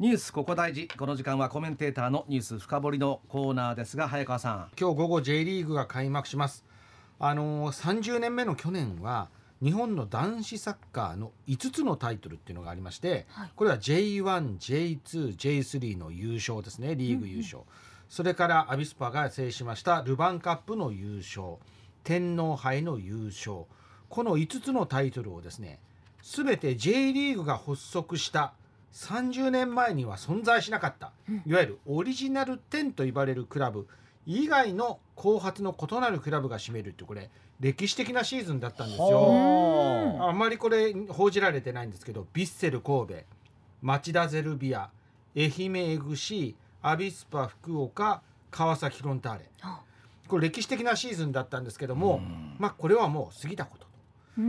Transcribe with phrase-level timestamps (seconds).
[0.00, 0.88] ニュースここ大事。
[0.98, 4.68] この時間はコメンテーターのニュース深掘りのコーナーですが早川さん。
[4.76, 6.64] 今日午後 J リーグが開幕します。
[7.20, 9.28] あのー、30年目の去年は
[9.62, 17.66] 日本の男子サッカーの5つのタイトルっていうのがありまして、はい、これは J1、J2、J3 の優勝ですねリーグ優勝、うんうん、
[18.08, 21.58] それからアビスパが制しましたルヴァンカップの優勝。
[22.02, 23.66] 天皇杯の優勝。
[24.08, 25.78] この5つのタイトルをですね
[26.20, 28.54] 全て J リーグが発足した
[28.94, 31.12] 30年前には存在しなかった、
[31.46, 33.88] いわゆるオリジナル10と呼ばれるクラブ
[34.24, 37.30] 以外の後発の異なるクラブが占めるってこれ
[37.60, 39.30] 歴史的なシーズンだったんですよ。
[40.22, 40.30] あ。
[40.30, 43.14] んまりこれ報じられてないんですけどヴィッセル神戸
[43.82, 44.90] 町田ゼルビア
[45.36, 49.50] 愛媛エグシアビスパ福岡川崎フロンターレ。
[50.28, 52.22] これ歴史的なシーズンだったんですけども
[52.58, 53.86] まあこれはもう過ぎたこと。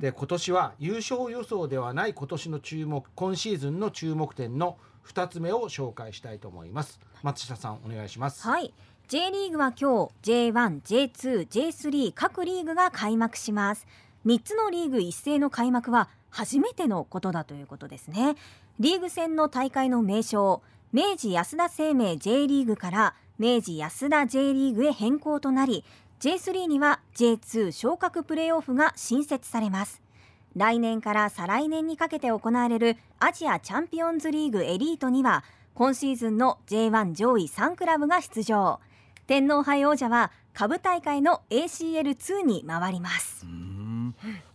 [0.00, 7.00] で今年は優勝予想ではない今年の注目今シーズンの注目点の2つ目を紹介したいと思います。
[7.22, 8.46] 松下さんお願いします。
[8.46, 8.72] はい。
[9.08, 13.86] J リーグは今日 J1、J2、J3 各リーグが開幕します。
[14.26, 18.36] 3つのリーグ一斉の開幕は初めてのことだということですね。
[18.78, 25.84] リーグ戦の大会の名称明治安田生命 J リーグから明治安田 J リーグへ変更となり
[26.20, 30.00] J3 には J2 昇格プレーオフが新設されます。
[30.54, 35.42] 来年から再来年にかけて行われるアジアチャンピオンズリーグエリートには
[35.74, 38.78] 今シーズンの J1 上位3クラブが出場。
[39.26, 43.44] 天皇杯王者は下部大会の ACL2 に回ります。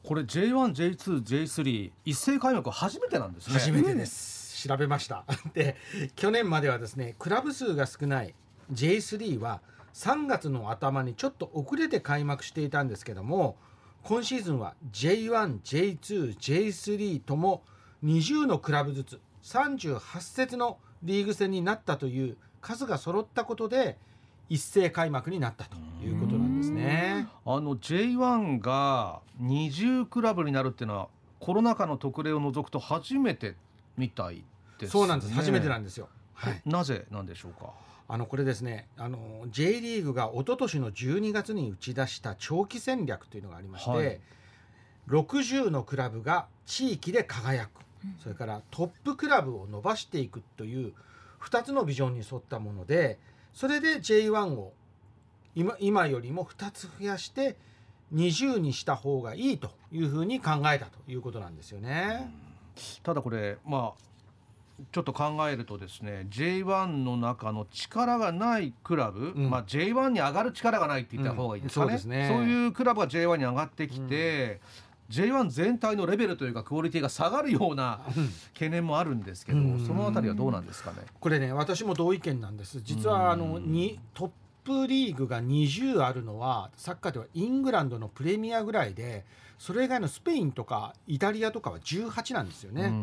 [0.02, 3.56] これ J1、J2、J3 一斉開幕初めてなんですね。
[3.56, 5.26] 初めてです、調べました。
[5.54, 5.76] で
[6.16, 8.34] 去年まではですねクラブ数が少ない
[8.72, 9.60] J3 は
[9.94, 13.58] 3月の頭にちょっと遅れて開幕していたんですけども
[14.04, 17.64] 今シーズンは J1、J2、J3 とも
[18.04, 23.98] 20のクラブずつ38節のリーグ戦になったという数が揃ったことで
[24.50, 27.28] 一斉開幕になったということなんですね。
[27.46, 31.08] あの J1 が20クラブになるっていうのは
[31.40, 33.56] コロナ禍の特例を除くと初めて
[33.98, 34.44] みたい
[34.80, 36.10] です、ね、そうなんです初めてなんですよ。
[36.34, 37.72] はい、なぜなんでしょうか？
[38.08, 44.20] あのこれですねあの J リーグが一昨年の12月に打ち出した長期戦略というのがありまして、はい、
[45.10, 47.70] 60のクラブが地域で輝く、
[48.22, 50.94] それからトップクラブを伸ばしていくという
[51.42, 53.20] 2つのビジョンに沿ったもので
[53.54, 54.74] それで J1 を
[55.56, 57.56] 今今よりも2つ増やして
[58.14, 62.32] 20にした方がいいというふうに考えたということなんですよね。
[63.04, 64.13] ただこれまあ
[64.92, 71.94] ちょっと考えるとですね J1 の中の力がないクラブ、うん、まあ、J1 に上がる力がないって言った方がいいですかね。
[71.94, 72.28] うん、そうね。
[72.28, 74.60] そういうクラブが J1 に上がってきて、
[75.10, 78.02] うん、J1 全体のレベルというかクオリティが下がるような
[78.54, 80.98] 懸念もあるんですけど、そのあたりはどうなんですかね？
[81.20, 82.82] これね私も同意見なんです。
[82.82, 84.32] 実はあのにトッ
[84.64, 89.26] プリーグが20あるのはサッカーではイングランドのプレミアぐらいで
[89.60, 92.94] それ以外のスペインとかイタリアとかは18なんですよね。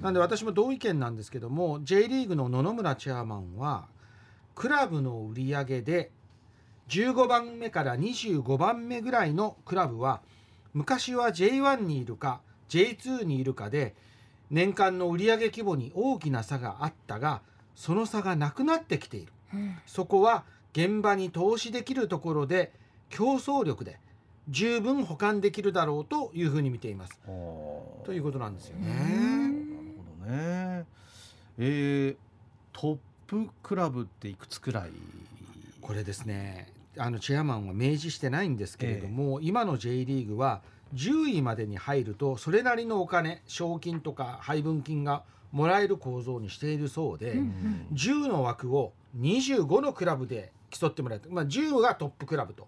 [0.00, 3.88] なんで私も同意見なんですけども J リーグの野々村チェアマンは
[4.54, 6.10] クラブの売り上げで
[6.88, 10.20] 15番目から25番目ぐらいのクラブは
[10.72, 13.94] 昔は J1 にいるか J2 にいるかで
[14.50, 17.42] 年間の売上規模に大きな差があったが
[17.74, 22.72] その差がなくなってきている、うん、そこは現場に投資できるところで
[23.10, 23.98] 競争力で
[24.48, 27.18] 十分保管できるだろうというふうに見ています。
[28.04, 28.88] ということなんですよね。
[28.88, 29.54] なる
[30.24, 30.84] ほどね。
[31.58, 32.16] えー、
[32.72, 34.90] トップクラブっていくつくらい？
[35.80, 40.60] これですねあのチェアマンは明示してないんですけれども、えー、今の J リーグは
[40.94, 52.66] 10位までに入るとそれなりのお金賞金とか配分金がもらえる構造にしているそうで、うんうん、10の枠を25のクラブで競ってもらえる、まあ、10がトップクラブと。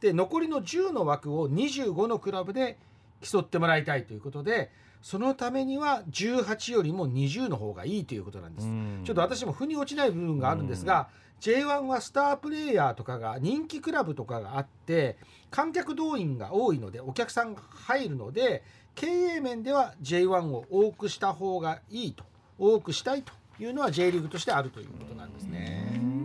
[0.00, 2.76] で残りの10の枠を25のクラブで
[3.20, 8.68] 競ってもらいたいということでそのためには18よりも20の方がいいということなんです。
[9.04, 11.08] ちょっと私も腑に落ちない部分があるんですが
[11.40, 15.16] J1 はスタープレーヤーとかが人気クラブとかがあって
[15.50, 18.62] 観客動員が多いのでお客さんが入るので
[18.94, 22.24] 経営面では J1 を多くした方がいいと
[22.58, 26.21] 多くしたいというのは J リーグとしてあるということなんですね。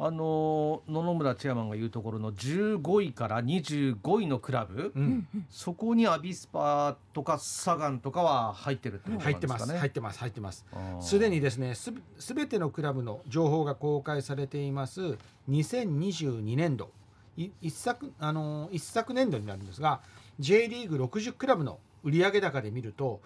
[0.00, 9.78] あの野々村チェアマンが言うところの15位から25位のクラブ、うん、そこにアビスパとかサガンとかは入ってるってことなんですかね。
[9.78, 10.20] 入ってます。
[10.20, 10.64] 入ってます。
[11.00, 11.18] す。
[11.18, 15.18] でにですねすすべてのクラブの情報が公開されています。
[15.50, 16.92] 2022年度。
[17.36, 20.00] 一昨あの一昨年度になるんですが
[20.38, 23.20] J リーグ60クラブの売上高で見ると、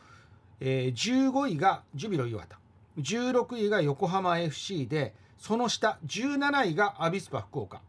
[0.61, 2.59] えー、15位がジュビロ磐田。
[2.99, 7.81] 16位が横浜 FC でその下17位がアビスパ福岡。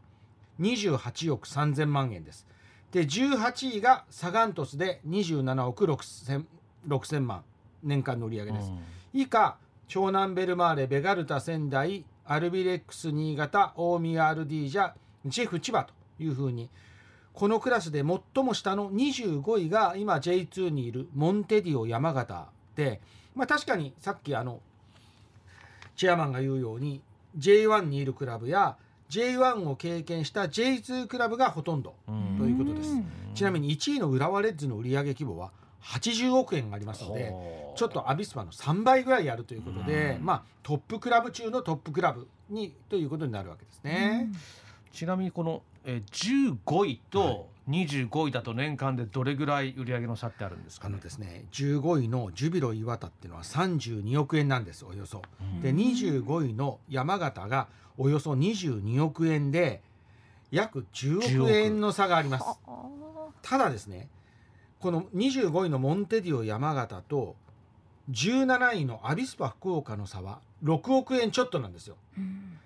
[0.60, 2.48] 28億3000万円です。
[2.92, 6.46] で18位がサガン鳥栖で27億 6000,
[6.88, 7.44] 6000万
[7.84, 8.80] 年間の売り上げです、うん、
[9.14, 9.58] 以下
[9.88, 14.94] 湘南ベルマーレベガルタ仙台アルビレックス新潟大宮アルディージャ
[15.26, 16.70] ジェフ千葉というふうに
[17.34, 18.04] このクラスで
[18.36, 23.02] 最も下の25位が今 J2 にいるモンテディオ山形で、
[23.36, 24.60] まあ、確かにさっきあの
[25.96, 27.02] チェアマンが言うように
[27.38, 28.78] J1 にいるクラブや
[29.10, 31.96] J1 を経験した J2 クラブがほとんど
[32.38, 32.96] ということです。
[33.36, 35.52] ちなみに1位の浦和レッズの売上規模は
[35.84, 37.34] 80億円ありますので
[37.76, 44.30] ちょっとアビスパの3倍ぐらいやるということで、まあ、トップクラブ中のトップクラブにということになるわけですね。
[44.94, 55.22] ちなみにこのえ15位と25位だと年間でどれぐらい売上の差ってあるんですか、ね、あのですね15位のジュビロ磐田っていうのは32億円なんですおよそ。
[55.62, 57.68] で25位の山形が
[57.98, 59.82] およそ22億円で
[60.52, 62.46] 約10億円の差があります。
[63.42, 64.08] ただですね
[64.80, 67.36] この25位のモンテディオ山形と
[68.12, 71.96] 17位のアビスパ福岡の差は6億円ちょっとなんですよ。
[72.18, 72.60] うん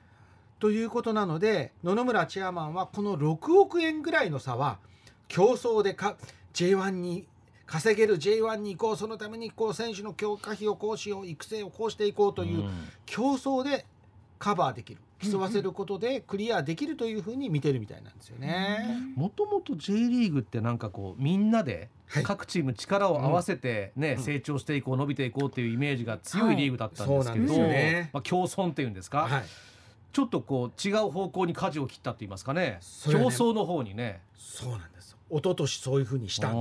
[0.60, 4.80] ということなので野々村チェアマンはこの6億円ぐらいの差は
[5.28, 6.18] 競争でか
[6.54, 7.28] J1 に
[7.66, 12.70] 稼げる J1 に行こうそのためにこう選手の強化費をこうしよう育成をこうしていこうという
[13.06, 13.86] 競争で
[14.40, 18.80] カバーできる競わせることでクリアできるというふうに見てるみたいなんですよね。
[19.16, 21.90] もともと J リーグってなんかこうみんなで
[22.24, 29.44] 各チーム力を合わせてね、はい、成長していこう伸びていこうっていうイメージが強いリーグだったんですけど、はいね、まあ、競争っていうんですか、はい、
[30.18, 34.24] ちょっとこう違う方向に舵を切ったって言いますかね、ね、競争の方にね。
[34.36, 36.56] そうなんです一昨年そういうふうにしたん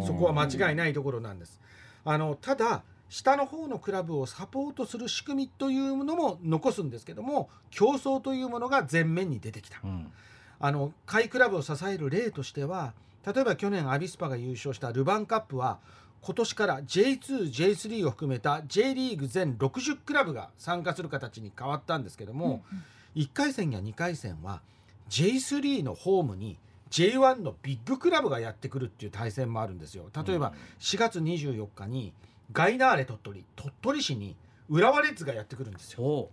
[0.00, 0.08] です。
[0.08, 1.58] そこは間違いないところなんです。
[2.04, 10.12] あのただ下の方のクラブをサポートする仕組みというのも残すんですけども競争というものが前面に出てきた、うん、
[10.60, 12.92] あの下位クラブを支える例としては
[13.24, 15.78] 例えば去年アビスパが優勝したルヴァンカップは
[16.20, 22.82] 今年から J2、J3 を含めた J リーグ全60クラブが参加する形に変わったんですけども、うん、
[23.16, 24.60] 1回戦や2回戦は
[25.08, 26.58] J3 のホームに
[26.90, 30.10] J1 のビッグクラブがやってくるっていう対戦もあるんですよ。
[30.26, 32.12] 例えば4月24日に
[32.52, 34.36] ガイナーレ鳥取鳥取市に
[34.68, 36.28] 浦和レッズがやってくるんですよ。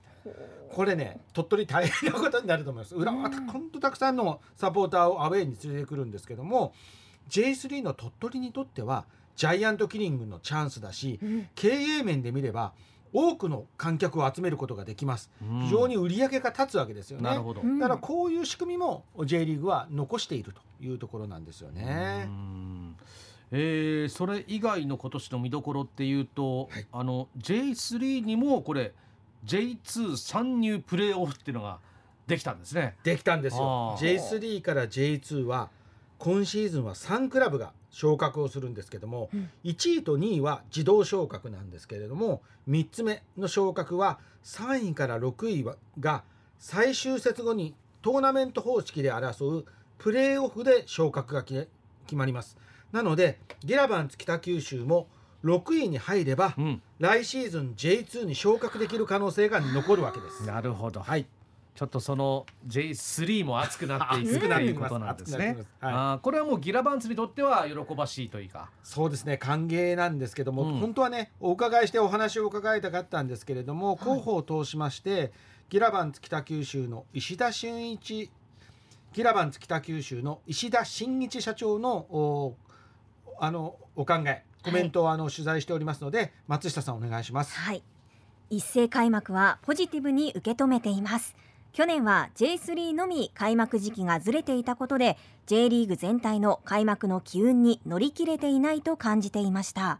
[0.71, 2.95] これね鳥取大変なことになると思います。
[2.95, 6.73] 浦和本当たくさんのサポーターをアウェーに連れてくるんですけども
[7.29, 9.05] J3 の鳥取にとっては
[9.35, 12.73] ジャイアントキリングのチャンスだし、うん、経営面で見れば
[13.15, 17.23] 多くの観客を集めることができます、うん、非常に売り上げが立つわけですよね。
[17.23, 17.61] なるほど。
[17.61, 22.27] だからこういう仕組みも J リーグは残しているというところなんですよね。
[23.51, 28.91] えー、それ以外の今年の見どころっていうと、はい、あの J3 にもこれ
[29.45, 31.79] J2 参入プレーオフっていうのが
[32.27, 32.95] できたんですね。
[33.03, 33.95] できたんですよ。
[33.97, 35.69] J3 から J2 は
[36.17, 45.65] 今シーズンは3クラブが昇格をするんですけども、うん、1位と2位は自動昇格なんですけれども3つ目の昇格は3位から6位
[46.01, 46.23] が
[46.59, 49.65] 最終節後にトーナメント方式で争う
[49.97, 51.69] プレーオフで昇格が決
[52.11, 52.57] まります。
[52.91, 55.07] なのでゲラバンツ北九州も
[55.45, 60.45] 6位に入れば、うん、来シーズン J2 に昇格できる可能性が残るわけです。
[60.45, 60.99] なるほど。
[60.99, 61.25] はい。
[61.75, 65.57] ちょっとその J3 も熱くなっていく ということなんですね。
[65.81, 68.69] はい、あこれはもうギラバンツにとっては喜ばしいというか。
[68.81, 69.37] そうですね。
[69.37, 75.33] 歓迎なんですけども、うん、本当はねお伺いしてお話を伺いたかったんですけれども、広報を通しまして、
[75.69, 78.31] ギラバンツ北九州の石田俊一
[79.11, 82.55] ギラバンツ北九州の石田真一社長の
[83.37, 87.53] あのお考えコメントをあの取材しておりますので、松下さんお願いします。
[87.59, 87.83] はい。
[88.49, 91.35] 一斉開幕はポジティブに受け止めています
[91.75, 99.99] 去年は J3 のみ開幕時期がずれていたことで J リーグ全体の開幕の機運に乗り切れていないと感じていました。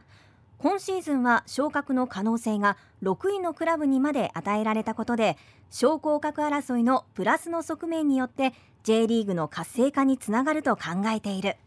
[0.58, 5.36] 今シーズンは昇格の可能性が6位のクラブにまで与えられたことで
[5.70, 8.53] 昇降格争いのプラスの側面によって
[8.84, 11.58] J リーグの活性化につながると考えている。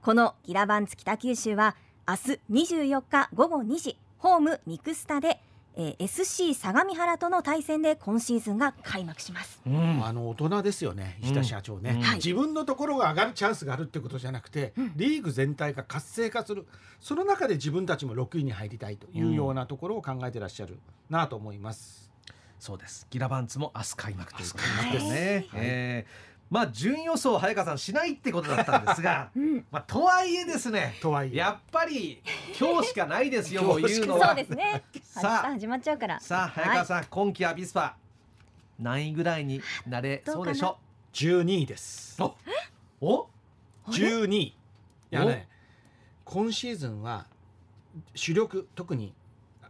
[0.00, 1.76] このギラバンツ北九州は
[2.08, 5.38] 明日24日午後2時ホームミクスタで
[5.76, 16.66] えー、SC 相模原との対戦で今シーズンが開幕します、うん、あの大人ですよね石田社長ね、うん、自分のところが上がるチャンスがあるってことじゃなくて、うん、リーグ全体が活性化する。
[17.00, 22.10] その中で自分たちも6位に入りたいというようなところを考えてらっしゃるなと思います、
[22.58, 23.06] そうです。
[23.10, 31.36] ギラバンツも明日開幕ということですね、はい、えーまあ順位予想早川さんしないってことだったんですが、 うん、まあとはいえですねとはいえ。
[31.36, 32.20] やっぱり
[32.58, 34.26] 今日しかないですよ もう言うのは。
[34.28, 34.82] そうですね。
[35.02, 35.52] さあ。
[35.52, 36.18] 始まっちゃうから。
[36.20, 37.96] さあ早川さん、はい、今季アビスパ
[38.80, 40.84] 何位ぐらいになれそうでしょう？
[41.12, 42.20] 十二位です。
[42.20, 42.36] お
[43.00, 43.28] お？
[43.90, 44.46] 十二位。
[44.48, 44.54] い
[45.10, 45.48] やね
[46.24, 47.26] 今シーズンは
[48.14, 49.12] 主力特に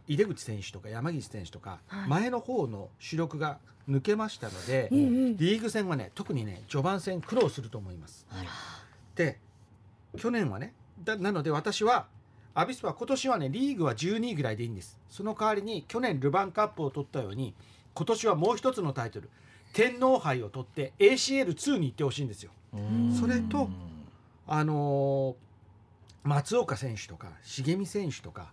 [0.07, 3.59] 井出口選手とか山岸選手とか、前の方の主力が
[3.91, 8.25] 抜けましたので、リーグ戦はね特にね序盤戦苦労すると思います。
[9.15, 9.39] で
[10.17, 12.07] 去年はねだなので私は
[12.53, 17.53] アビスパ今年はねリーグは12位ぐらいでいいんですその代わりに去年ルヴァンカップを取ったように
[17.93, 19.29] 今年はもう一つのタイトル
[19.73, 22.51] 天皇杯を取って ACL2 に行ってほしいんですよ。
[23.19, 23.69] それと
[24.47, 28.51] あのー、松岡選手とか重見選手とか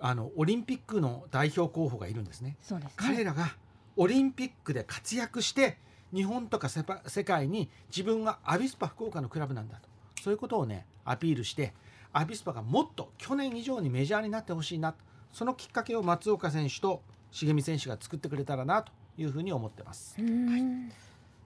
[0.00, 2.56] あのオリンピックの代表候補がいるんですね。
[2.62, 3.54] すね彼らが
[3.96, 5.78] オリンピックで活躍して
[6.14, 9.88] 日本とか世界に自分はアビスパ福岡のクラブなんだと
[10.22, 11.72] そういうことをねアピールして
[12.12, 14.94] アビスパがもっと去年以上にメジャーになってほしいな
[15.32, 20.18] そのきっかけを松岡選手と重見選手が作ってくれたらなというふうに思ってます。
[20.18, 20.92] はい、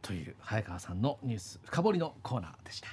[0.03, 2.89] という早川さんのニュース深掘りのコーナーでした。